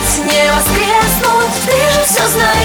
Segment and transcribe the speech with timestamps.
[0.00, 1.66] опять не воскреснуть.
[1.66, 2.59] Ты же все знаешь.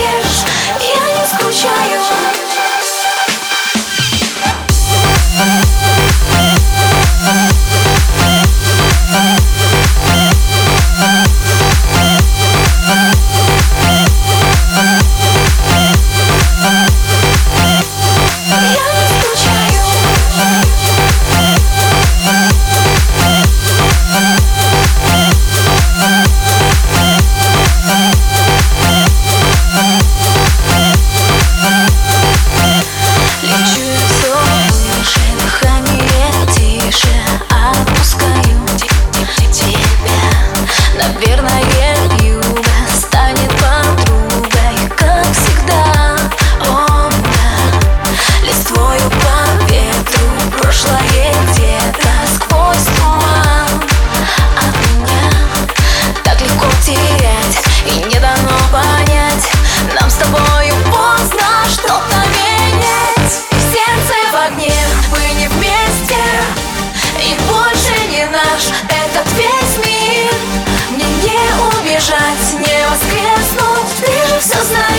[74.45, 74.94] so smart.